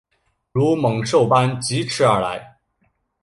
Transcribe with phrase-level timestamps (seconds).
[0.51, 2.57] 如猛兽般疾驶而来